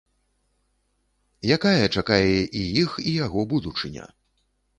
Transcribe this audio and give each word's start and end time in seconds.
Якая 1.55 1.81
чакае 1.95 2.39
і 2.61 2.65
іх 2.85 2.97
і 3.09 3.15
яго 3.25 3.41
будучыня? 3.53 4.03